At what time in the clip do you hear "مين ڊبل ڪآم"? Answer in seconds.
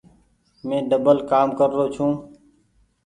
0.67-1.47